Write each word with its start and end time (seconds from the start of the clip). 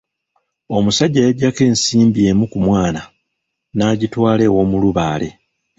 Omusajja 0.75 1.21
yaggyako 1.23 1.61
ensimbi 1.69 2.19
emu 2.29 2.45
ku 2.51 2.57
mwana, 2.65 3.01
n'agitwala 3.75 4.41
ew’omulubaale. 4.47 5.29